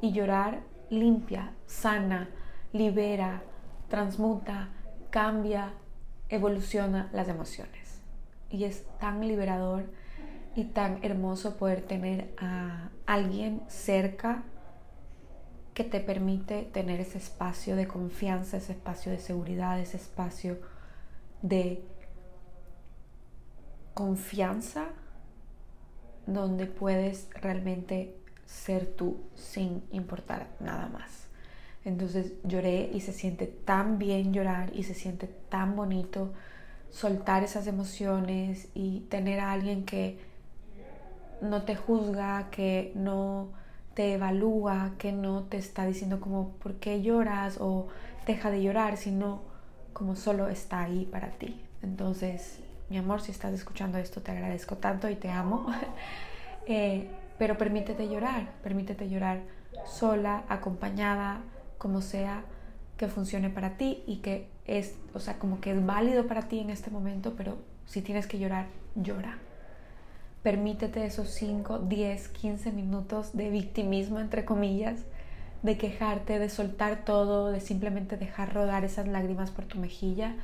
Y 0.00 0.12
llorar 0.12 0.60
limpia, 0.90 1.52
sana, 1.66 2.30
libera, 2.72 3.42
transmuta, 3.88 4.68
cambia, 5.10 5.72
evoluciona 6.28 7.08
las 7.12 7.28
emociones. 7.28 8.00
Y 8.50 8.64
es 8.64 8.84
tan 8.98 9.26
liberador 9.26 9.84
y 10.60 10.64
tan 10.64 11.02
hermoso 11.02 11.56
poder 11.56 11.80
tener 11.80 12.34
a 12.38 12.90
alguien 13.06 13.62
cerca 13.68 14.42
que 15.72 15.84
te 15.84 16.00
permite 16.00 16.64
tener 16.64 17.00
ese 17.00 17.16
espacio 17.16 17.76
de 17.76 17.88
confianza, 17.88 18.58
ese 18.58 18.72
espacio 18.72 19.10
de 19.10 19.18
seguridad, 19.18 19.80
ese 19.80 19.96
espacio 19.96 20.58
de 21.40 21.82
confianza 23.94 24.88
donde 26.26 26.66
puedes 26.66 27.28
realmente 27.40 28.14
ser 28.44 28.84
tú 28.84 29.16
sin 29.34 29.82
importar 29.92 30.48
nada 30.60 30.88
más. 30.88 31.28
Entonces 31.86 32.34
lloré 32.44 32.90
y 32.92 33.00
se 33.00 33.14
siente 33.14 33.46
tan 33.46 33.98
bien 33.98 34.34
llorar 34.34 34.76
y 34.76 34.82
se 34.82 34.92
siente 34.92 35.26
tan 35.26 35.74
bonito 35.74 36.34
soltar 36.90 37.44
esas 37.44 37.66
emociones 37.66 38.68
y 38.74 39.00
tener 39.08 39.40
a 39.40 39.52
alguien 39.52 39.86
que 39.86 40.29
no 41.40 41.62
te 41.62 41.76
juzga, 41.76 42.48
que 42.50 42.92
no 42.94 43.48
te 43.94 44.14
evalúa, 44.14 44.92
que 44.98 45.12
no 45.12 45.44
te 45.44 45.56
está 45.56 45.86
diciendo 45.86 46.20
como 46.20 46.50
por 46.52 46.74
qué 46.74 47.02
lloras 47.02 47.58
o 47.60 47.88
deja 48.26 48.50
de 48.50 48.62
llorar, 48.62 48.96
sino 48.96 49.42
como 49.92 50.16
solo 50.16 50.48
está 50.48 50.80
ahí 50.80 51.06
para 51.10 51.30
ti. 51.30 51.60
Entonces, 51.82 52.60
mi 52.88 52.98
amor, 52.98 53.20
si 53.20 53.30
estás 53.30 53.52
escuchando 53.52 53.98
esto, 53.98 54.20
te 54.20 54.30
agradezco 54.30 54.76
tanto 54.76 55.08
y 55.08 55.16
te 55.16 55.30
amo. 55.30 55.66
Eh, 56.66 57.08
pero 57.36 57.56
permítete 57.56 58.06
llorar, 58.08 58.52
permítete 58.62 59.08
llorar 59.08 59.40
sola, 59.86 60.44
acompañada, 60.48 61.40
como 61.78 62.00
sea 62.00 62.44
que 62.96 63.08
funcione 63.08 63.48
para 63.48 63.78
ti 63.78 64.04
y 64.06 64.18
que 64.18 64.46
es, 64.66 64.94
o 65.14 65.20
sea, 65.20 65.38
como 65.38 65.60
que 65.60 65.72
es 65.72 65.84
válido 65.84 66.26
para 66.26 66.42
ti 66.42 66.60
en 66.60 66.70
este 66.70 66.90
momento, 66.90 67.32
pero 67.36 67.56
si 67.86 68.02
tienes 68.02 68.26
que 68.26 68.38
llorar, 68.38 68.66
llora. 68.94 69.38
Permítete 70.42 71.04
esos 71.04 71.28
5, 71.30 71.80
10, 71.80 72.28
15 72.28 72.72
minutos 72.72 73.36
de 73.36 73.50
victimismo, 73.50 74.20
entre 74.20 74.44
comillas, 74.44 75.00
de 75.62 75.76
quejarte, 75.76 76.38
de 76.38 76.48
soltar 76.48 77.04
todo, 77.04 77.50
de 77.50 77.60
simplemente 77.60 78.16
dejar 78.16 78.54
rodar 78.54 78.84
esas 78.84 79.06
lágrimas 79.06 79.50
por 79.50 79.66
tu 79.66 79.78
mejilla 79.78 80.36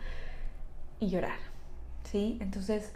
y 1.00 1.08
llorar. 1.08 1.38
¿Sí? 2.04 2.36
Entonces, 2.40 2.92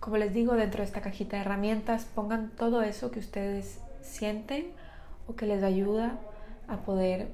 como 0.00 0.16
les 0.16 0.34
digo, 0.34 0.54
dentro 0.54 0.78
de 0.78 0.86
esta 0.86 1.00
cajita 1.00 1.36
de 1.36 1.42
herramientas, 1.42 2.04
pongan 2.04 2.50
todo 2.50 2.82
eso 2.82 3.12
que 3.12 3.20
ustedes 3.20 3.78
sienten 4.00 4.72
o 5.28 5.36
que 5.36 5.46
les 5.46 5.62
ayuda 5.62 6.18
a 6.66 6.78
poder 6.78 7.28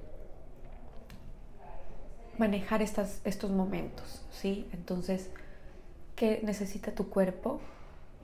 manejar 2.37 2.83
estas, 2.83 3.21
estos 3.25 3.51
momentos, 3.51 4.23
¿sí? 4.31 4.69
Entonces, 4.73 5.31
¿qué 6.15 6.41
necesita 6.43 6.93
tu 6.93 7.09
cuerpo? 7.09 7.61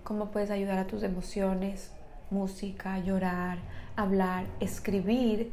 ¿Cómo 0.05 0.31
puedes 0.31 0.51
ayudar 0.51 0.79
a 0.79 0.87
tus 0.87 1.03
emociones? 1.03 1.91
Música, 2.31 2.99
llorar, 2.99 3.59
hablar, 3.97 4.45
escribir. 4.61 5.53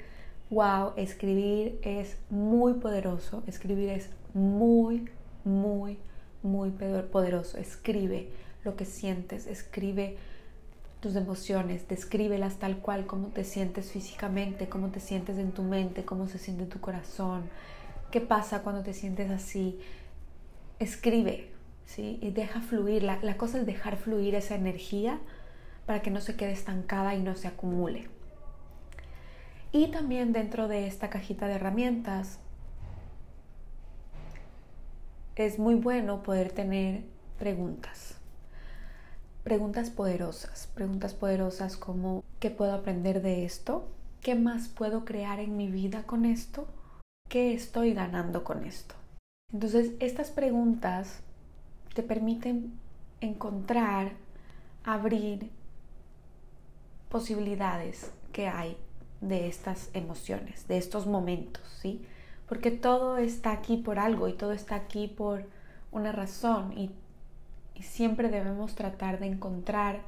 Wow, 0.50 0.91
escribir 0.98 1.79
es 1.84 2.17
muy 2.29 2.74
poderoso. 2.74 3.43
Escribir 3.48 3.89
es 3.89 4.10
muy, 4.34 5.10
muy, 5.46 6.00
muy 6.43 6.70
poderoso. 6.70 7.58
Escribe 7.58 8.29
lo 8.65 8.75
que 8.75 8.84
sientes, 8.84 9.48
escribe 9.48 10.17
tus 11.00 11.15
emociones, 11.15 11.88
descríbelas 11.88 12.58
tal 12.58 12.79
cual, 12.79 13.08
cómo 13.08 13.27
te 13.29 13.46
sientes 13.46 13.91
físicamente, 13.91 14.67
cómo 14.67 14.89
te 14.89 15.00
sientes 15.00 15.38
en 15.38 15.53
tu 15.53 15.63
mente, 15.63 16.03
cómo 16.03 16.27
se 16.27 16.38
siente 16.38 16.65
tu 16.65 16.81
corazón, 16.81 17.43
qué 18.12 18.20
pasa 18.20 18.63
cuando 18.63 18.84
te 18.84 18.93
sientes 18.93 19.31
así. 19.31 19.79
Escribe, 20.77 21.50
Y 21.98 22.31
deja 22.31 22.62
fluir. 22.62 23.03
La, 23.03 23.19
la 23.21 23.38
cosa 23.38 23.60
es 23.60 23.65
dejar 23.65 23.98
fluir 23.98 24.36
esa 24.36 24.55
energía 24.55 25.19
para 25.86 26.01
que 26.01 26.12
no 26.12 26.21
se 26.21 26.36
quede 26.36 26.51
estancada 26.51 27.15
y 27.15 27.21
no 27.21 27.36
se 27.36 27.48
acumule. 27.48 28.07
Y 29.71 29.88
también 29.88 30.33
dentro 30.33 30.67
de 30.67 30.88
esta 30.88 31.10
cajita 31.10 31.48
de 31.48 31.55
herramientas 31.55 32.39
es 35.36 35.57
muy 35.60 35.75
bueno 35.75 36.24
poder 36.24 36.51
tener 36.51 37.03
preguntas 37.39 38.17
preguntas 39.43 39.89
poderosas, 39.89 40.69
preguntas 40.75 41.15
poderosas 41.15 41.75
como 41.75 42.24
¿qué 42.39 42.51
puedo 42.51 42.74
aprender 42.74 43.21
de 43.21 43.43
esto? 43.43 43.88
¿Qué 44.21 44.36
más 44.36 44.67
puedo 44.67 45.03
crear 45.03 45.39
en 45.39 45.57
mi 45.57 45.71
vida 45.71 46.03
con 46.03 46.25
esto? 46.25 46.67
¿Qué 47.27 47.53
estoy 47.53 47.93
ganando 47.93 48.43
con 48.43 48.63
esto? 48.65 48.93
Entonces, 49.51 49.93
estas 50.00 50.29
preguntas 50.29 51.21
te 51.93 52.04
permiten 52.04 52.73
encontrar, 53.19 54.13
abrir 54.84 55.49
posibilidades 57.10 58.12
que 58.32 58.47
hay 58.47 58.77
de 59.19 59.47
estas 59.47 59.89
emociones, 59.93 60.67
de 60.67 60.77
estos 60.77 61.06
momentos, 61.06 61.63
¿sí? 61.82 62.06
Porque 62.47 62.71
todo 62.71 63.17
está 63.17 63.51
aquí 63.51 63.77
por 63.77 63.99
algo 63.99 64.27
y 64.27 64.34
todo 64.34 64.51
está 64.51 64.75
aquí 64.75 65.08
por 65.08 65.45
una 65.91 66.12
razón 66.12 66.73
y 66.77 66.91
siempre 67.82 68.30
debemos 68.30 68.75
tratar 68.75 69.19
de 69.19 69.27
encontrar 69.27 70.01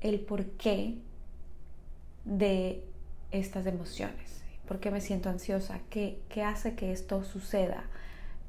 el 0.00 0.20
porqué 0.20 0.98
de 2.24 2.84
estas 3.30 3.66
emociones. 3.66 4.42
¿Por 4.66 4.80
qué 4.80 4.90
me 4.90 5.00
siento 5.00 5.28
ansiosa? 5.28 5.80
¿Qué, 5.90 6.20
¿Qué 6.28 6.42
hace 6.42 6.74
que 6.74 6.92
esto 6.92 7.22
suceda? 7.24 7.84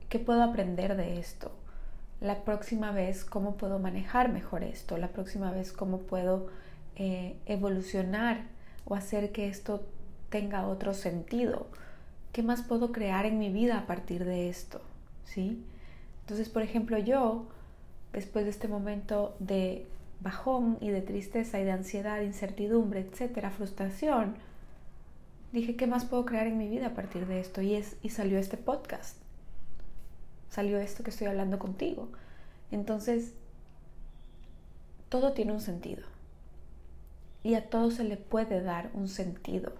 ¿Qué 0.09 0.19
puedo 0.19 0.43
aprender 0.43 0.95
de 0.95 1.19
esto? 1.19 1.51
La 2.23 2.45
próxima 2.45 2.93
vez, 2.93 3.25
¿cómo 3.25 3.57
puedo 3.57 3.79
manejar 3.79 4.31
mejor 4.31 4.63
esto? 4.63 4.97
La 4.97 5.09
próxima 5.09 5.51
vez, 5.51 5.73
¿cómo 5.73 5.97
puedo 5.97 6.47
eh, 6.95 7.35
evolucionar 7.45 8.45
o 8.85 8.95
hacer 8.95 9.33
que 9.33 9.49
esto 9.49 9.83
tenga 10.29 10.65
otro 10.65 10.93
sentido? 10.93 11.67
¿Qué 12.31 12.41
más 12.41 12.61
puedo 12.61 12.93
crear 12.93 13.25
en 13.25 13.39
mi 13.39 13.51
vida 13.51 13.77
a 13.77 13.87
partir 13.87 14.23
de 14.23 14.47
esto? 14.47 14.79
¿Sí? 15.25 15.65
Entonces, 16.21 16.47
por 16.47 16.61
ejemplo, 16.61 16.97
yo 16.97 17.45
después 18.13 18.45
de 18.45 18.51
este 18.51 18.69
momento 18.69 19.35
de 19.39 19.85
bajón 20.21 20.77
y 20.79 20.91
de 20.91 21.01
tristeza 21.01 21.59
y 21.59 21.65
de 21.65 21.71
ansiedad, 21.71 22.21
incertidumbre, 22.21 23.01
etcétera, 23.01 23.49
frustración, 23.49 24.35
dije, 25.51 25.75
¿qué 25.75 25.87
más 25.87 26.05
puedo 26.05 26.23
crear 26.23 26.47
en 26.47 26.57
mi 26.57 26.69
vida 26.69 26.87
a 26.87 26.93
partir 26.93 27.27
de 27.27 27.41
esto? 27.41 27.61
Y, 27.61 27.75
es, 27.75 27.97
y 28.01 28.11
salió 28.11 28.39
este 28.39 28.55
podcast, 28.55 29.17
salió 30.53 30.77
esto 30.77 31.03
que 31.03 31.09
estoy 31.09 31.25
hablando 31.25 31.57
contigo. 31.57 32.09
Entonces, 32.69 33.33
todo 35.09 35.33
tiene 35.33 35.51
un 35.51 35.61
sentido. 35.61 36.03
Y 37.41 37.55
a 37.55 37.71
todo 37.71 37.89
se 37.89 38.03
le 38.03 38.17
puede 38.17 38.61
dar 38.61 38.91
un 38.93 39.07
sentido. 39.07 39.73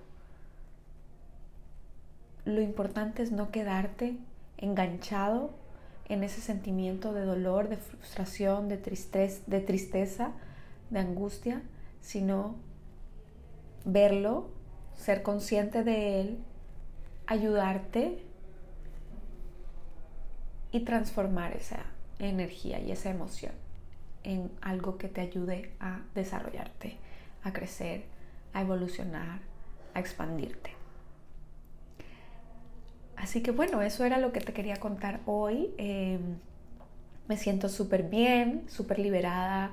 Lo 2.45 2.59
importante 2.59 3.21
es 3.21 3.31
no 3.31 3.51
quedarte 3.51 4.17
enganchado 4.57 5.51
en 6.09 6.23
ese 6.23 6.41
sentimiento 6.41 7.13
de 7.13 7.23
dolor, 7.23 7.69
de 7.69 7.77
frustración, 7.77 8.67
de 8.67 8.77
tristeza, 8.77 9.43
de, 9.45 9.59
tristeza, 9.59 10.31
de 10.89 10.99
angustia, 10.99 11.61
sino 12.01 12.55
verlo, 13.85 14.49
ser 14.95 15.21
consciente 15.21 15.83
de 15.83 16.19
él, 16.19 16.39
ayudarte 17.27 18.23
y 20.73 20.81
transformar 20.81 21.55
esa 21.55 21.85
energía 22.19 22.81
y 22.81 22.91
esa 22.91 23.09
emoción 23.09 23.53
en 24.23 24.51
algo 24.61 24.97
que 24.97 25.07
te 25.07 25.21
ayude 25.21 25.71
a 25.79 26.01
desarrollarte, 26.15 26.97
a 27.43 27.53
crecer, 27.53 28.03
a 28.53 28.61
evolucionar, 28.61 29.39
a 29.93 29.99
expandirte. 29.99 30.71
Así 33.15 33.41
que 33.41 33.51
bueno, 33.51 33.81
eso 33.81 34.03
era 34.03 34.17
lo 34.17 34.33
que 34.33 34.41
te 34.41 34.51
quería 34.51 34.77
contar 34.77 35.21
hoy. 35.25 35.69
Em, 35.77 36.39
me 37.27 37.37
siento 37.37 37.69
súper 37.69 38.03
bien, 38.03 38.63
súper 38.67 38.99
liberada, 38.99 39.71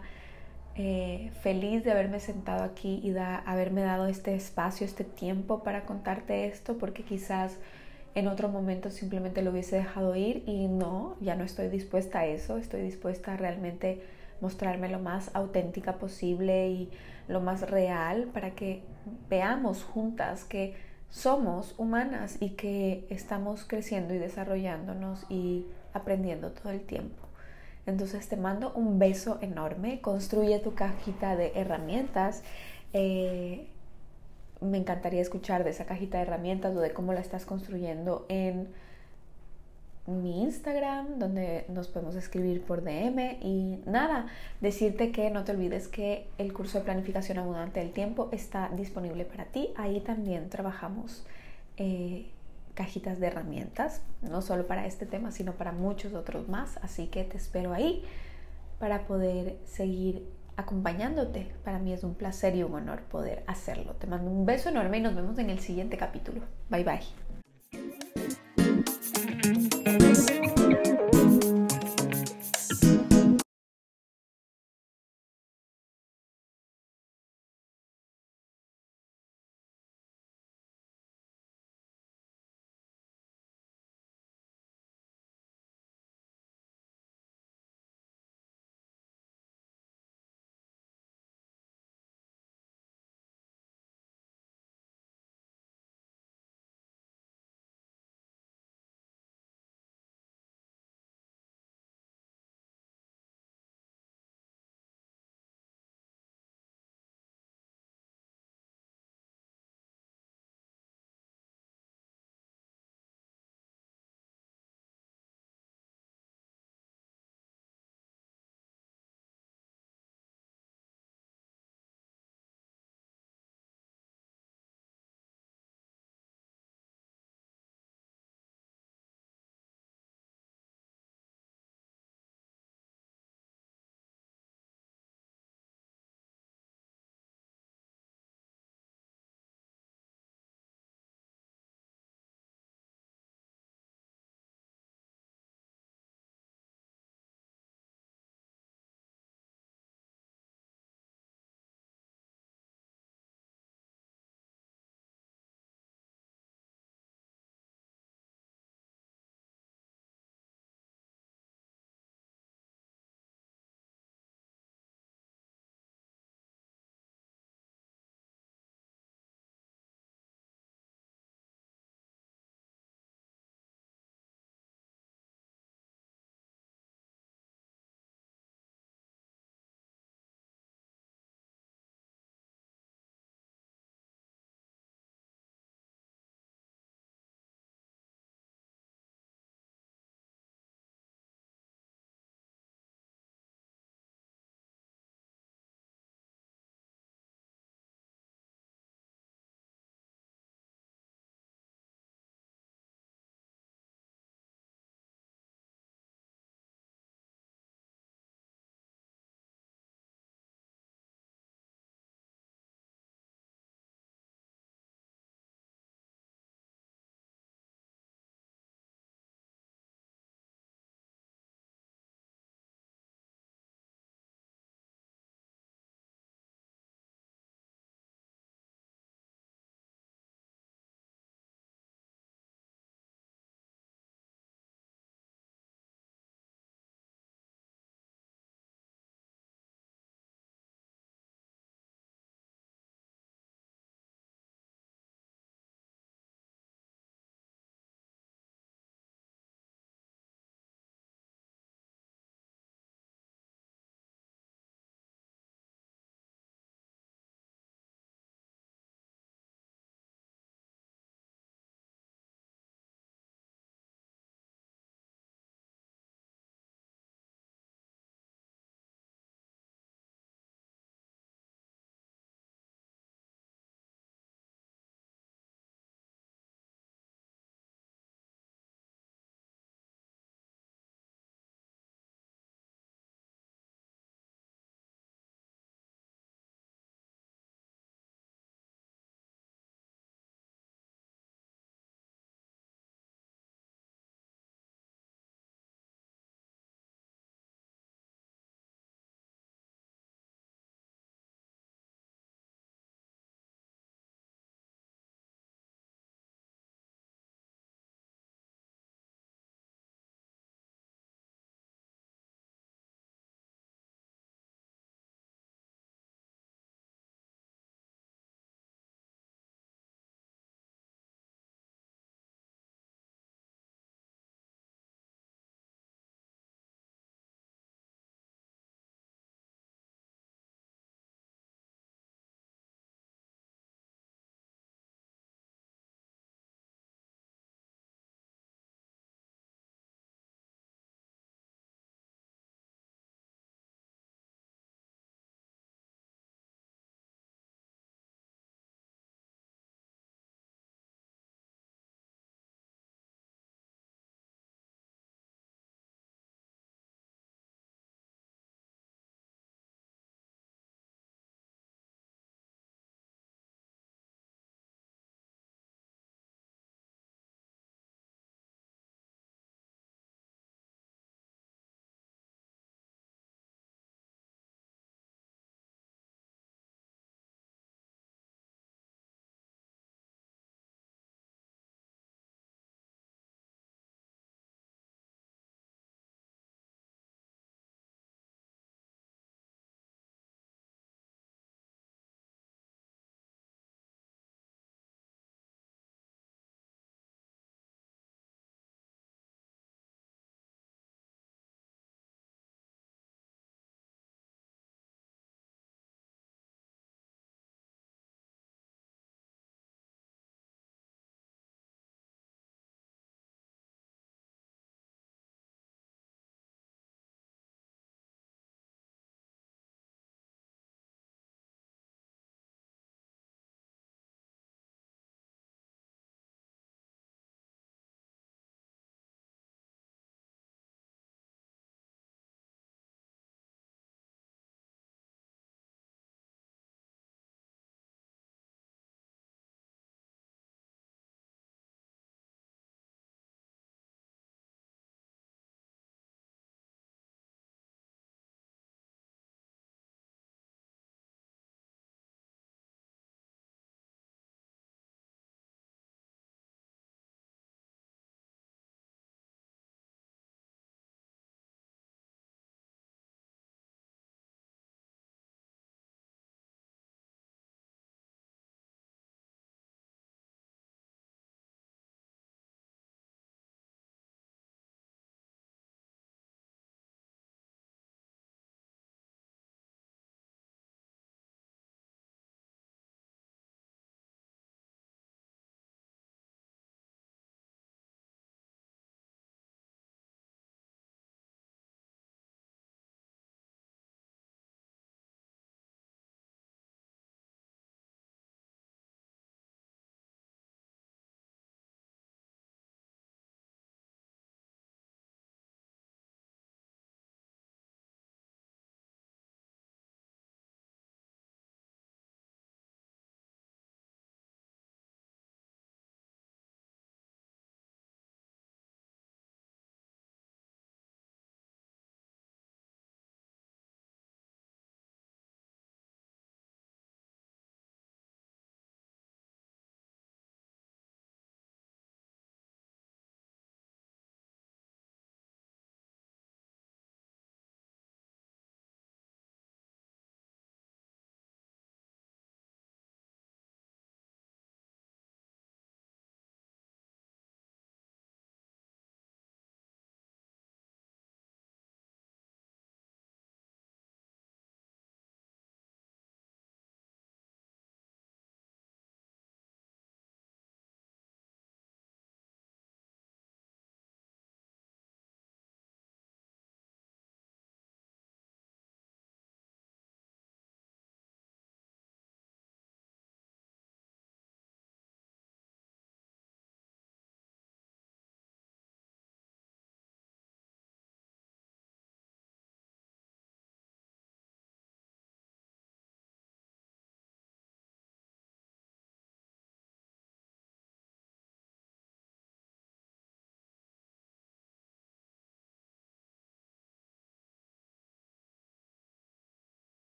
eh, 0.76 1.32
feliz 1.42 1.82
de 1.82 1.92
haberme 1.92 2.20
sentado 2.20 2.62
aquí 2.62 3.00
y 3.02 3.16
haberme 3.16 3.80
dado 3.80 4.06
este 4.06 4.34
espacio, 4.34 4.86
este 4.86 5.04
tiempo 5.04 5.62
para 5.62 5.84
contarte 5.84 6.46
esto, 6.46 6.78
porque 6.78 7.02
quizás 7.02 7.58
en 8.14 8.28
otro 8.28 8.48
momento 8.48 8.90
simplemente 8.90 9.42
lo 9.42 9.50
hubiese 9.50 9.76
dejado 9.76 10.16
ir 10.16 10.42
y 10.46 10.68
no, 10.68 11.16
ya 11.20 11.36
no 11.36 11.44
estoy 11.44 11.68
dispuesta 11.68 12.20
a 12.20 12.26
eso, 12.26 12.56
estoy 12.56 12.82
dispuesta 12.82 13.34
a 13.34 13.36
realmente 13.36 14.02
mostrarme 14.40 14.88
lo 14.88 14.98
más 14.98 15.30
auténtica 15.34 15.98
posible 15.98 16.68
y 16.68 16.90
lo 17.28 17.40
más 17.40 17.70
real 17.70 18.28
para 18.32 18.52
que 18.52 18.82
veamos 19.28 19.84
juntas 19.84 20.44
que 20.44 20.74
somos 21.10 21.74
humanas 21.78 22.36
y 22.40 22.50
que 22.50 23.06
estamos 23.10 23.64
creciendo 23.64 24.14
y 24.14 24.18
desarrollándonos 24.18 25.26
y 25.28 25.66
aprendiendo 25.92 26.52
todo 26.52 26.72
el 26.72 26.80
tiempo. 26.80 27.26
Entonces 27.86 28.28
te 28.28 28.36
mando 28.36 28.72
un 28.74 28.98
beso 28.98 29.38
enorme, 29.40 30.00
construye 30.00 30.58
tu 30.58 30.74
cajita 30.74 31.36
de 31.36 31.52
herramientas. 31.54 32.42
Eh, 32.92 33.68
me 34.60 34.78
encantaría 34.78 35.20
escuchar 35.20 35.64
de 35.64 35.70
esa 35.70 35.86
cajita 35.86 36.18
de 36.18 36.24
herramientas 36.24 36.74
o 36.76 36.80
de 36.80 36.92
cómo 36.92 37.12
la 37.12 37.20
estás 37.20 37.44
construyendo 37.46 38.26
en 38.28 38.68
mi 40.06 40.42
Instagram, 40.42 41.18
donde 41.18 41.64
nos 41.68 41.88
podemos 41.88 42.16
escribir 42.16 42.62
por 42.62 42.82
DM 42.82 43.38
y 43.42 43.80
nada, 43.86 44.26
decirte 44.60 45.12
que 45.12 45.30
no 45.30 45.44
te 45.44 45.52
olvides 45.52 45.88
que 45.88 46.26
el 46.38 46.52
curso 46.52 46.78
de 46.78 46.84
planificación 46.84 47.38
abundante 47.38 47.80
del 47.80 47.92
tiempo 47.92 48.28
está 48.32 48.70
disponible 48.70 49.24
para 49.24 49.44
ti. 49.44 49.70
Ahí 49.76 50.00
también 50.00 50.48
trabajamos 50.48 51.24
eh, 51.76 52.26
cajitas 52.74 53.20
de 53.20 53.28
herramientas, 53.28 54.02
no 54.22 54.42
solo 54.42 54.66
para 54.66 54.86
este 54.86 55.06
tema, 55.06 55.30
sino 55.32 55.52
para 55.52 55.72
muchos 55.72 56.14
otros 56.14 56.48
más. 56.48 56.78
Así 56.82 57.06
que 57.06 57.24
te 57.24 57.36
espero 57.36 57.72
ahí 57.72 58.02
para 58.78 59.06
poder 59.06 59.58
seguir 59.66 60.26
acompañándote. 60.60 61.52
Para 61.64 61.78
mí 61.78 61.92
es 61.92 62.04
un 62.04 62.14
placer 62.14 62.56
y 62.56 62.62
un 62.62 62.74
honor 62.74 63.02
poder 63.02 63.44
hacerlo. 63.46 63.94
Te 63.94 64.06
mando 64.06 64.30
un 64.30 64.46
beso 64.46 64.68
enorme 64.68 64.98
y 64.98 65.00
nos 65.00 65.14
vemos 65.14 65.38
en 65.38 65.50
el 65.50 65.60
siguiente 65.60 65.96
capítulo. 65.96 66.42
Bye 66.68 66.84
bye. 66.84 67.00